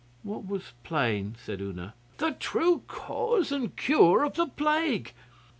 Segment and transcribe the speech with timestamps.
[0.23, 1.93] 'What was plain?' said Una.
[2.17, 5.13] 'The true cause and cure of the plague.